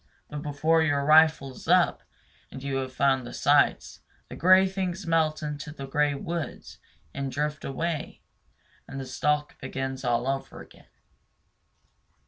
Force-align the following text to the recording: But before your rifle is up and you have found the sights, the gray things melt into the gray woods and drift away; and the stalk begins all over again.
But 0.31 0.41
before 0.41 0.81
your 0.81 1.05
rifle 1.05 1.51
is 1.51 1.67
up 1.67 2.01
and 2.49 2.63
you 2.63 2.77
have 2.77 2.91
found 2.91 3.23
the 3.23 3.33
sights, 3.35 3.99
the 4.29 4.35
gray 4.35 4.67
things 4.67 5.05
melt 5.05 5.43
into 5.43 5.71
the 5.71 5.85
gray 5.85 6.15
woods 6.15 6.79
and 7.13 7.31
drift 7.31 7.63
away; 7.63 8.23
and 8.87 8.99
the 8.99 9.05
stalk 9.05 9.59
begins 9.59 10.03
all 10.03 10.27
over 10.27 10.59
again. 10.59 10.87